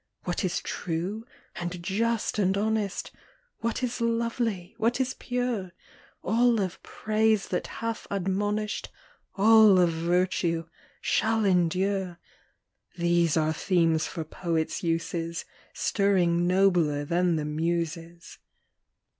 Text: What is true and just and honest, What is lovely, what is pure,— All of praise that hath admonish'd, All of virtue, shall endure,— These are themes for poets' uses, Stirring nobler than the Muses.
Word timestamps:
What 0.23 0.43
is 0.43 0.61
true 0.61 1.27
and 1.57 1.83
just 1.83 2.39
and 2.39 2.57
honest, 2.57 3.11
What 3.59 3.83
is 3.83 4.01
lovely, 4.01 4.73
what 4.79 4.99
is 4.99 5.13
pure,— 5.13 5.73
All 6.23 6.59
of 6.59 6.81
praise 6.81 7.49
that 7.49 7.67
hath 7.67 8.07
admonish'd, 8.09 8.89
All 9.35 9.79
of 9.79 9.89
virtue, 9.91 10.65
shall 11.01 11.45
endure,— 11.45 12.17
These 12.97 13.37
are 13.37 13.53
themes 13.53 14.07
for 14.07 14.23
poets' 14.23 14.81
uses, 14.81 15.45
Stirring 15.71 16.47
nobler 16.47 17.05
than 17.05 17.35
the 17.35 17.45
Muses. 17.45 18.39